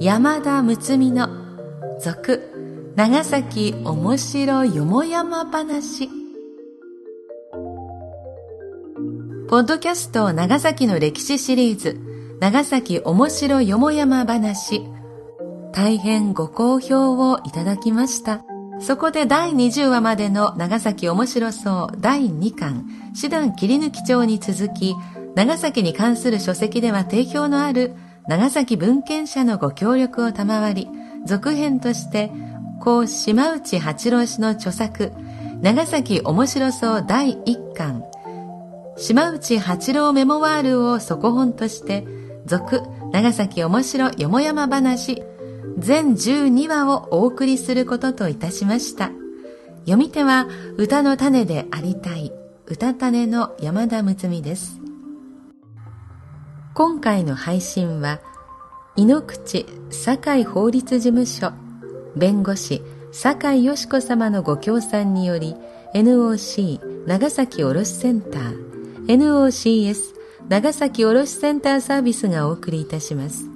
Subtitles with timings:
[0.00, 1.28] 山田睦美の
[1.98, 6.08] 続長崎おもしろよもやま話。
[9.48, 11.98] ポッドキャスト長崎の歴史シリーズ
[12.40, 14.82] 長崎おもしろよもやま話。
[15.72, 18.44] 大変ご好評をいただきました。
[18.80, 24.94] そこで第20話までの長崎おもしろそう第2巻師団切り抜き帳に続き
[25.34, 27.94] 長崎に関する書籍では定評のある
[28.28, 30.88] 長崎文献者のご協力を賜り、
[31.24, 32.32] 続編として、
[32.80, 35.12] 高島内八郎氏の著作、
[35.60, 38.02] 長崎面白そう第一巻、
[38.96, 42.04] 島内八郎メモワールを底本として、
[42.46, 42.82] 続
[43.12, 45.22] 長崎面白よもやま話、
[45.78, 49.10] 全12話をお送りすることといたしました。
[49.80, 52.32] 読み手は歌の種でありたい、
[52.66, 54.80] 歌種の山田睦美です。
[56.76, 58.20] 今回の配信は
[58.96, 61.52] 井ノ口堺法律事務所
[62.16, 62.82] 弁護士
[63.12, 65.56] 堺よし子様のご協賛により
[65.94, 69.96] NOC 長崎卸センター NOCS
[70.50, 73.55] 長崎卸センターサービスがお送りいたします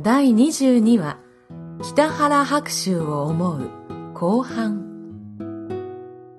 [0.00, 1.18] 第22話
[1.82, 3.68] 北原白秋を思う
[4.14, 4.84] 後半。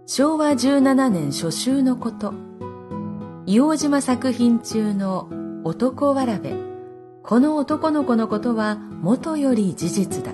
[0.05, 2.33] 昭和17年初秋のこと。
[3.45, 5.27] 硫黄島作品中の
[5.65, 6.53] 男わらべ。
[7.21, 10.31] この男の子のことは元より事実だ。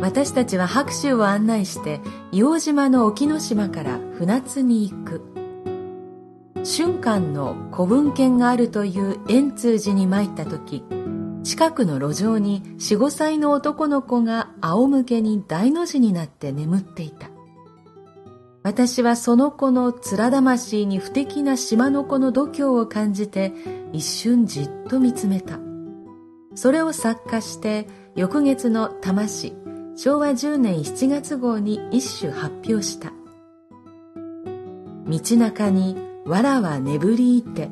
[0.00, 2.00] 私たちは白秋を案内して
[2.32, 5.22] 硫黄島の沖ノ島から船津に行く。
[6.64, 10.82] 春間の古文献があるという円通寺に参った時
[11.44, 17.28] 近くの路上に四五歳の男の子が仰向けに大の字になって眠っていた。
[18.62, 23.52] 私はその子の面魂に不敵な島の子の度胸を感じて
[23.92, 25.60] 一瞬じっと見つめた。
[26.54, 29.54] それを作家して翌月の魂
[29.96, 33.12] 昭和10年7月号に一種発表した。
[35.06, 37.70] 道中に藁は眠りいて、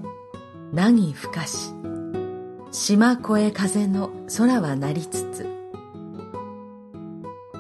[0.72, 1.81] 何ふかし。
[2.72, 5.46] 島越え風の空はなりつつ。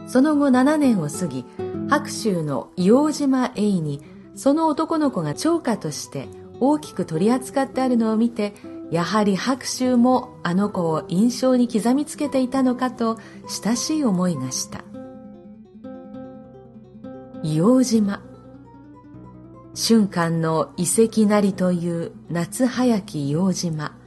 [0.08, 1.44] その後7年を過ぎ
[1.88, 4.02] 白州の硫黄島栄に
[4.34, 6.28] その男の子が長歌として
[6.60, 8.54] 大きく取り扱ってあるのを見て
[8.90, 13.18] やはり白州もあの子を印象に刻みつけていたのかと
[13.64, 14.82] 親しい思いがした。
[17.42, 18.22] 硫黄島。
[19.74, 24.01] 瞬間の遺跡なりという夏早き硫黄島。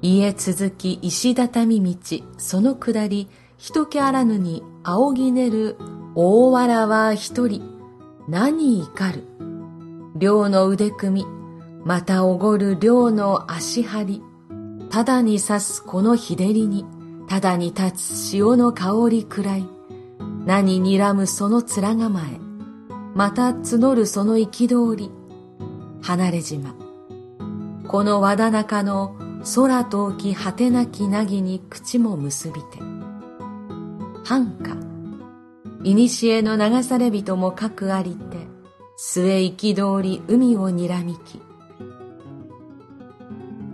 [0.00, 5.76] 家続き石畳道、その下り、人気あらぬに仰ぎねる
[6.14, 7.62] 大わらは一人、
[8.28, 9.24] 何怒る？
[10.14, 11.26] 両の腕組み、
[11.84, 14.22] またおごる両の足張り、
[14.88, 16.86] ただに刺すこの日照りに、
[17.28, 19.68] ただに立つ潮の香りくらい、
[20.46, 22.38] 何睨むその面構え、
[23.16, 25.10] また募るその憤り、
[26.02, 26.76] 離れ島。
[27.88, 29.16] この和田中の
[29.54, 32.78] 空とき果てなきなぎに口も結びて。
[34.24, 34.76] 繁華。
[35.84, 38.46] いにしえの流され人もかくありて、
[38.96, 41.40] 末憤り海をにらみき。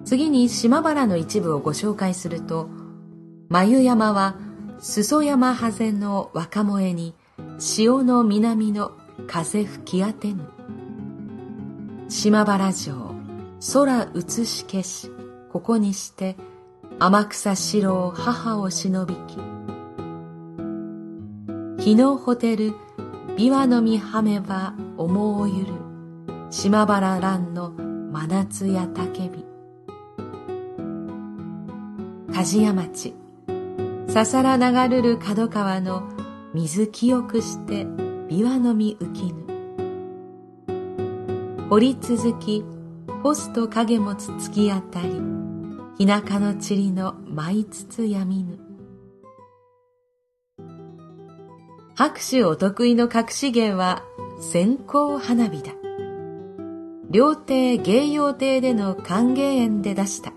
[0.04, 2.68] 次に島原の一部をご紹介すると、
[3.48, 4.36] 眉山は
[4.78, 7.14] 裾山ハゼの若萌えに、
[7.58, 8.92] 潮の南の
[9.26, 10.44] 風吹き当てぬ。
[12.08, 13.14] 島原城、
[13.72, 15.10] 空映し消し、
[15.54, 16.34] ここにして
[16.98, 19.38] 天草四郎母を忍びき
[21.78, 22.72] 日のホテル
[23.36, 25.72] 琵琶の実はめば思うゆる
[26.50, 29.44] 島原蘭の真夏やたけび
[32.32, 33.14] 鍛冶屋町
[34.08, 36.02] ささら流るる角川の
[36.52, 39.44] 水清くして琵琶の実浮きぬ。
[41.70, 42.64] 掘り続き
[43.22, 45.33] ポスト影持つ突き当たり
[45.96, 48.58] 日中の塵の舞いつつやみぬ。
[51.94, 54.02] 拍手お得意の隠し芸は
[54.40, 55.70] 線香花火だ。
[57.10, 60.32] 料亭芸用亭での歓迎宴で出した。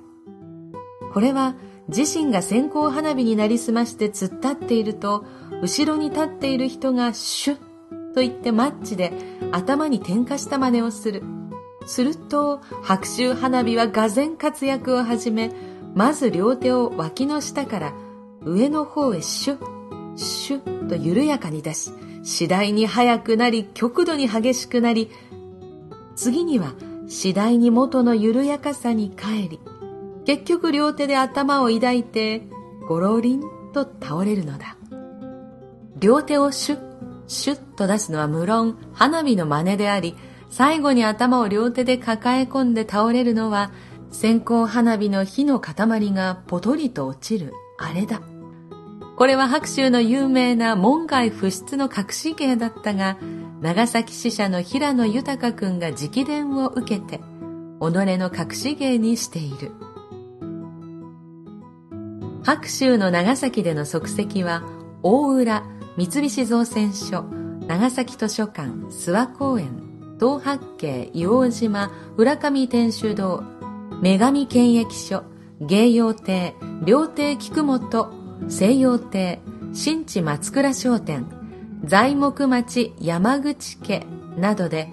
[1.11, 1.55] これは
[1.87, 5.25] 自身が線香花火になりすまして突っ立っていると、
[5.63, 9.11] 後ろに立っている人がシュッと言ってマッチで
[9.51, 11.23] 頭に点火した真似をする。
[11.87, 15.51] すると白秋花火はがぜん活躍を始め、
[15.95, 17.93] まず両手を脇の下から
[18.43, 21.91] 上の方へシュッ、シュッと緩やかに出し、
[22.23, 25.09] 次第に速くなり極度に激しくなり、
[26.15, 26.73] 次には
[27.07, 29.59] 次第に元の緩やかさに帰り、
[30.25, 32.43] 結局両手で頭を抱いて、
[32.87, 33.41] ゴロリン
[33.73, 34.75] と倒れるのだ。
[35.99, 36.97] 両手をシュッ、
[37.27, 40.15] シュッと出すのは無論花火の真似であり、
[40.49, 43.71] 最後に頭を両手で抱え込んで倒れるのは、
[44.11, 48.21] 線香花火の火の塊がポトリと落ちる、あれだ。
[49.17, 53.17] これは白州の有名な門外不出の隠し芸だったが、
[53.61, 57.21] 長崎支社の平野豊君が直伝を受けて、己
[57.79, 59.71] の隠し芸にしている。
[62.43, 64.63] 白州の長崎での足跡は、
[65.03, 65.63] 大浦、
[65.97, 67.23] 三菱造船所、
[67.67, 69.86] 長崎図書館、諏訪公園、
[70.19, 73.43] 東八景、硫黄島、浦上天主堂、
[74.01, 75.23] 女神検疫所、
[75.61, 78.11] 芸用亭、料亭菊本、
[78.47, 79.39] 西洋亭、
[79.73, 81.25] 新地松倉商店、
[81.85, 84.05] 材木町山口家
[84.37, 84.89] などで、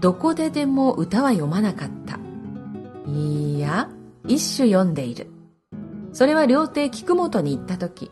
[0.00, 2.18] どこででも歌は読まなかった。
[3.10, 3.88] いや、
[4.26, 5.30] 一首読んでいる。
[6.12, 8.10] それは料亭菊本に行った時、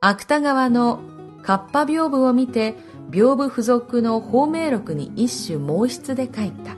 [0.00, 1.00] 芥川の
[1.42, 2.74] カッパ屏風を見て、
[3.10, 6.76] 屏風付属の芳名録に一種毛筆で書いた。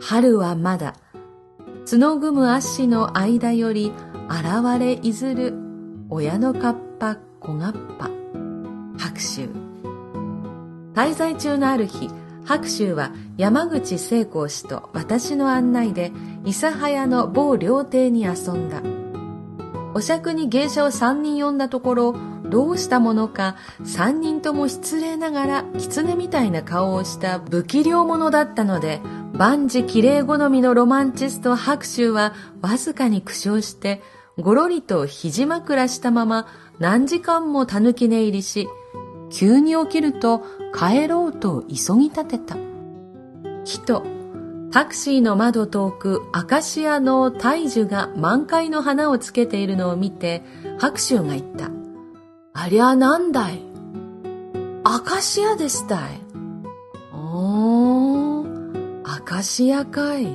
[0.00, 0.94] 春はまだ、
[1.90, 3.92] 角ぐむ足の間より
[4.28, 5.54] 現れいずる
[6.10, 8.10] 親のカッパ小がっぱ。
[8.98, 9.48] 白秋。
[10.94, 12.10] 滞在中のある日、
[12.44, 16.12] 白秋は山口聖光氏と私の案内で
[16.44, 18.82] 諫早の某料亭に遊んだ。
[19.94, 22.14] お酌に芸者を三人呼んだところ、
[22.52, 29.00] どうしたものか三人とも失礼ながら狐みたいな顔をした不器量者だったので、
[29.32, 34.02] 万事綺麗好みのロマンチスト白秋はわずかに苦笑して、
[34.38, 36.46] ごろりと肘枕したまま
[36.78, 38.68] 何時間も狸寝入りし、
[39.30, 40.42] 急に起きると
[40.78, 42.58] 帰ろうと急ぎ立てた。
[43.64, 44.04] きと、
[44.72, 50.42] タクシーの窓遠くアカシアの大樹が満開の花をつけているのを見て、
[50.78, 51.81] 白秋が言った。
[52.62, 53.60] ありゃなんだい
[54.84, 56.20] アカシアでしたい。
[57.12, 60.28] おー、アカシアかい。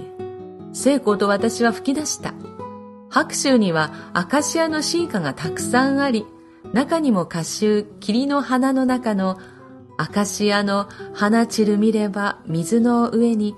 [0.74, 2.34] 聖子と私は吹き出した。
[3.10, 6.26] 白州にはアカシアのシーカがたくさんあり、
[6.74, 9.38] 中にも歌集、霧の花の中の
[9.98, 13.56] アカシアの花散る見れば水の上に、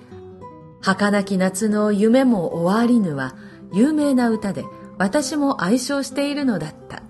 [0.81, 3.35] 儚き夏の夢も終わりぬは
[3.73, 4.63] 有名な歌で
[4.99, 7.08] 私も愛唱しているのだった。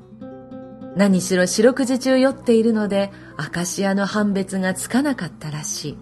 [0.95, 5.97] 何しろ四六時中酔っているので、アカシアの判別がつかなかったらしい。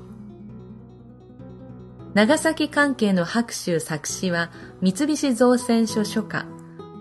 [2.13, 4.49] 長崎関係の白州作詞は
[4.81, 6.47] 三菱造船所所下、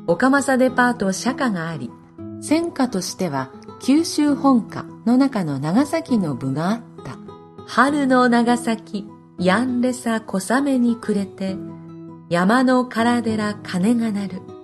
[0.06, 1.90] 岡政デパート社下があり、
[2.43, 3.50] 戦火としては
[3.81, 7.16] 九州本家の中の長崎の部があった。
[7.66, 9.06] 春の長崎、
[9.38, 11.56] やんれさ小雨に暮れて、
[12.28, 14.56] 山の唐寺鐘が鳴る。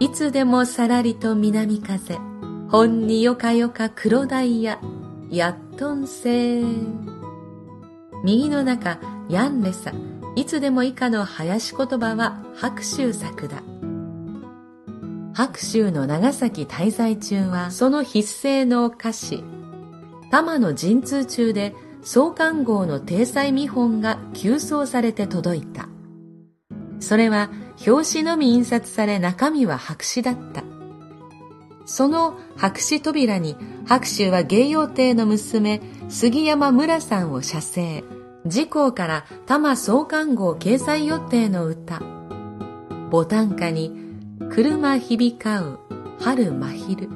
[0.00, 2.16] いつでもさらりと南風、
[2.70, 4.80] ほんによかよか黒ダイヤ、
[5.30, 6.62] やっとんせ
[8.24, 9.92] 右の中、ヤンレサ、
[10.36, 13.62] いつでも以下の林言葉は白秋作だ。
[15.34, 19.44] 白秋の長崎滞在中は、その筆声の歌詞、
[20.30, 25.90] 玉の陣痛中で創刊号の体裁見本が急送されて届いた。
[27.00, 27.50] それは
[27.86, 30.62] 表紙のみ印刷され中身は白紙だった。
[31.86, 33.56] その白紙扉に
[33.86, 38.04] 白秋は芸用亭の娘杉山村さんを写生。
[38.44, 42.00] 自公から多摩創刊号掲載予定の歌。
[43.10, 43.92] ボタン歌に、
[44.50, 45.78] 車響かう
[46.20, 47.08] 春真昼。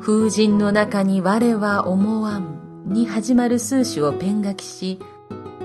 [0.00, 4.98] 風神の中に我は思わんに始まる数詞をペン書きし、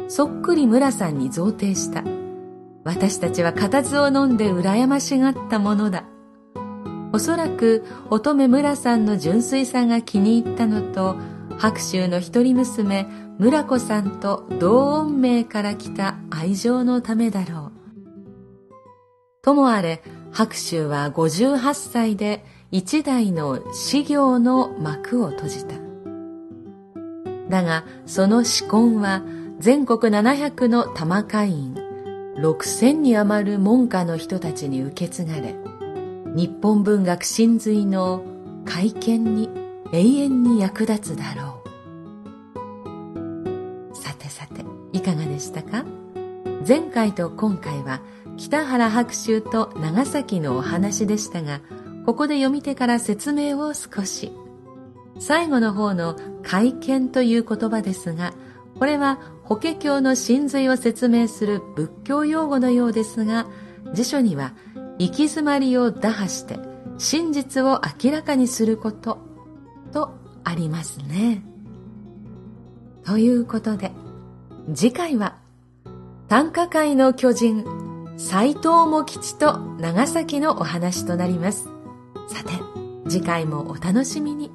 [0.08, 2.04] そっくり村さんに贈呈した。
[2.86, 6.06] 私たちは固唾を飲んで羨ましがったものだ。
[7.12, 11.15] おそらく乙女村さんの純粋さが気に入ったのと、
[11.58, 13.08] 白州の一人娘
[13.39, 17.72] 村子さんと同音名から来た愛情のためだろう。
[19.42, 25.75] ともあれ、白秋は58歳で一代の修行の幕を閉じた。
[27.50, 29.24] だが、その仕根は
[29.60, 31.85] 全国700の玉会員、
[32.38, 35.56] 6000に余る門下の人たちに受け継がれ、
[36.36, 38.24] 日本文学真髄の
[38.65, 39.50] 会見に
[39.94, 41.62] 永遠に役立つだろ
[43.94, 43.96] う。
[43.96, 45.86] さてさて、いかがでしたか？
[46.68, 48.01] 前回と今回は
[48.38, 51.62] 北原白秋と長崎のお話でしたが、
[52.06, 54.32] ここで読み手から説明を少し。
[55.18, 58.34] 最後の方の会見という言葉ですが、
[58.77, 63.46] これは法華経の真髄を説明する仏教用語のようですが、
[63.94, 64.54] 辞書には
[64.98, 66.58] 行き詰まりを打破して
[66.98, 69.20] 真実を明らかにすること
[69.94, 71.44] とありますね。
[73.06, 73.92] ということで、
[74.74, 75.38] 次回は
[76.28, 77.64] 短歌界の巨人、
[78.18, 81.70] 斎藤茂吉と長崎のお話となります。
[82.28, 82.52] さて、
[83.08, 84.50] 次回もお楽しみに。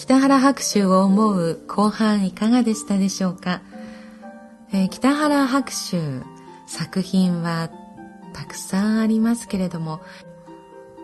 [0.00, 3.60] 北原白秋を思う後半いかがでしたでしょうか、
[4.72, 5.98] えー、北原白秋
[6.66, 7.70] 作品は
[8.32, 10.00] たくさんありますけれども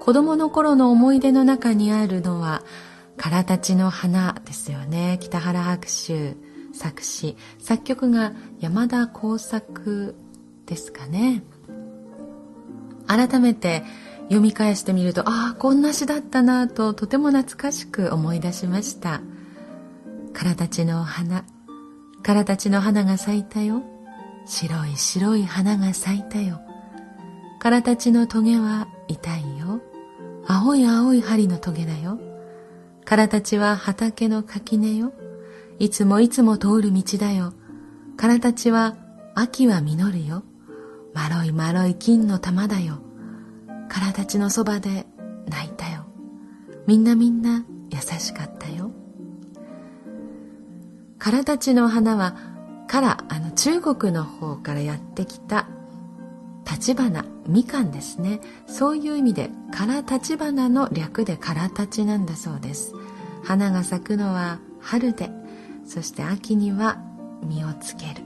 [0.00, 2.62] 子供の頃の思い出の中にあるのは
[3.18, 5.18] 「からたちの花」ですよね。
[5.20, 6.34] 北原白秋
[6.72, 7.36] 作詞。
[7.58, 10.14] 作曲が山田耕作
[10.64, 11.42] ですかね。
[13.06, 13.82] 改めて
[14.26, 19.20] 読み返してみるとああこんな詩だったなととても懐かしく思い出しました。
[20.32, 21.44] からたちの花
[22.22, 23.82] からたちの花が咲いたよ。
[24.46, 26.60] 白い白い花が咲いたよ。
[27.60, 29.80] からたちのトゲは痛いよ。
[30.46, 32.18] 青い青い針のトゲだよ。
[33.04, 35.12] からたちは畑の垣根よ。
[35.78, 37.52] いつもいつも通る道だよ。
[38.16, 38.96] からたちは
[39.36, 40.42] 秋は実るよ。
[41.14, 43.05] まろいまろい金の玉だよ。
[43.88, 45.06] からたちのそばで
[45.48, 46.06] 泣いたよ。
[46.86, 48.90] みんなみんな優しかったよ。
[51.18, 52.36] からたちの花は
[52.88, 55.68] からあの中国の方からやってきた
[56.70, 58.40] 立花みかんですね。
[58.66, 62.92] そういう意味でから立花の略でからたちなんだそうです。
[63.44, 65.30] 花が咲くのは春で
[65.84, 66.98] そして秋には
[67.42, 68.24] 実をつける。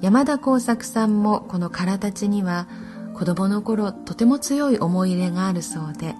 [0.00, 2.68] 山田耕作さんもこのからたちには
[3.18, 6.14] 子供の頃とても強い思い入れがあるそうで、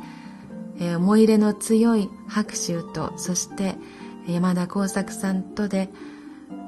[0.80, 3.76] えー、思い入れの強い白秋とそして
[4.26, 5.90] 山田耕作さんとで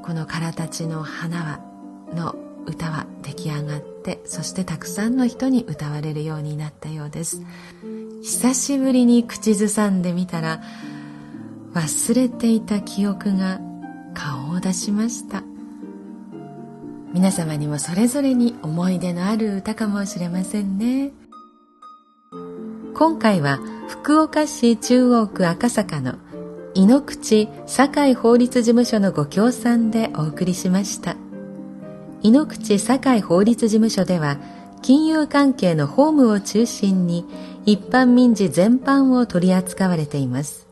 [0.04, 1.60] この「からたちの花は」
[2.14, 7.42] の歌は出来上がってそしてたくさんの人に歌われるようになったようです。
[8.22, 10.62] 久しぶりに口ずさんでみたら
[11.72, 13.60] 忘れていた記憶が
[14.14, 15.42] 顔を出しました。
[17.12, 21.11] 皆様にもそれぞれに思い出のある歌かもしれませんね。
[22.95, 26.14] 今回は福岡市中央区赤坂の
[26.75, 31.17] 井ノ口堺法律事務所のご協賛でお送りしました。
[32.23, 34.37] 井ノ口堺法律事務所では
[34.81, 37.26] 金融関係の法務を中心に
[37.67, 40.69] 一般民事全般を取り扱われています。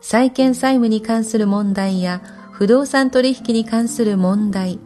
[0.00, 4.78] 債権債務に関する問題や不動産取引に関する問題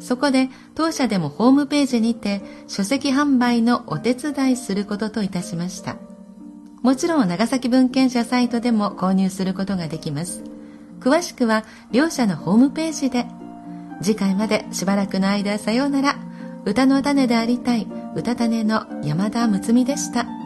[0.00, 5.96] そこで当社でもホームページにて書籍販売のお手伝いすることといたしました。
[6.82, 10.42] もちろん長崎文献社サイトでも購入することができます。
[11.00, 13.26] 詳しくは両社のホームページで。
[14.02, 16.16] 次回までしばらくの間さようなら。
[16.66, 17.86] 歌の種でありたい
[18.16, 20.43] 歌種の山田睦美でした。